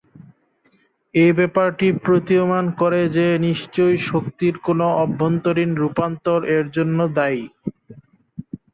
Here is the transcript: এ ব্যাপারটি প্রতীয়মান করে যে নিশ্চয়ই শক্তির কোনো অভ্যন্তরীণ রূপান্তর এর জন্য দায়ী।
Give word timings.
এ 1.15 1.27
ব্যাপারটি 1.37 1.87
প্রতীয়মান 2.05 2.65
করে 2.77 3.01
যে 3.17 3.27
নিশ্চয়ই 3.47 3.97
শক্তির 4.09 4.55
কোনো 4.59 4.85
অভ্যন্তরীণ 5.03 5.71
রূপান্তর 5.75 6.39
এর 6.55 6.65
জন্য 6.77 6.99
দায়ী। 7.17 7.43